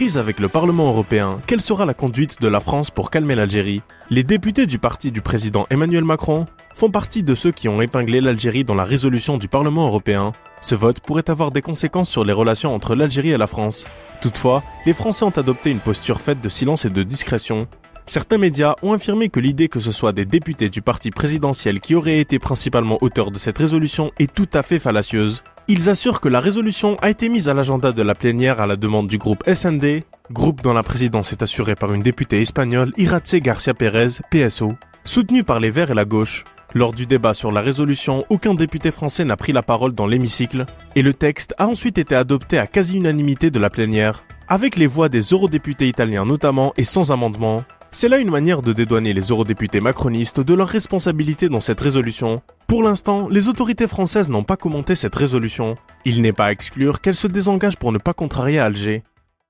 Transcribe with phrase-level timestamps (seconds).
[0.00, 3.82] Crise avec le Parlement européen, quelle sera la conduite de la France pour calmer l'Algérie?
[4.08, 8.22] Les députés du parti du président Emmanuel Macron font partie de ceux qui ont épinglé
[8.22, 10.32] l'Algérie dans la résolution du Parlement européen.
[10.62, 13.86] Ce vote pourrait avoir des conséquences sur les relations entre l'Algérie et la France.
[14.22, 17.68] Toutefois, les Français ont adopté une posture faite de silence et de discrétion.
[18.06, 21.94] Certains médias ont affirmé que l'idée que ce soit des députés du parti présidentiel qui
[21.94, 25.44] auraient été principalement auteurs de cette résolution est tout à fait fallacieuse.
[25.72, 28.74] Ils assurent que la résolution a été mise à l'agenda de la plénière à la
[28.74, 33.36] demande du groupe SND, groupe dont la présidence est assurée par une députée espagnole, Iratze
[33.36, 34.72] Garcia Pérez, PSO,
[35.04, 36.42] soutenue par les Verts et la gauche.
[36.74, 40.66] Lors du débat sur la résolution, aucun député français n'a pris la parole dans l'hémicycle,
[40.96, 45.08] et le texte a ensuite été adopté à quasi-unanimité de la plénière, avec les voix
[45.08, 47.62] des eurodéputés italiens notamment et sans amendement.
[47.92, 52.40] C'est là une manière de dédouaner les eurodéputés macronistes de leur responsabilité dans cette résolution.
[52.68, 55.74] Pour l'instant, les autorités françaises n'ont pas commenté cette résolution.
[56.04, 59.02] Il n'est pas à exclure qu'elles se désengagent pour ne pas contrarier Alger.